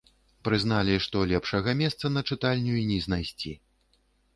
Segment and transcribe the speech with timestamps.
[0.47, 3.51] Прызналі, што лепшага месца на чытальню й не знайсці.